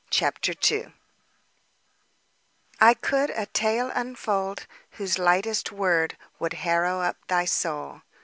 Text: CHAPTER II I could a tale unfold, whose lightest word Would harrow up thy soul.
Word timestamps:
CHAPTER 0.09 0.55
II 0.67 0.95
I 2.79 2.95
could 2.95 3.29
a 3.29 3.45
tale 3.45 3.91
unfold, 3.93 4.65
whose 4.93 5.19
lightest 5.19 5.71
word 5.71 6.17
Would 6.39 6.53
harrow 6.65 7.01
up 7.01 7.17
thy 7.27 7.45
soul. 7.45 8.01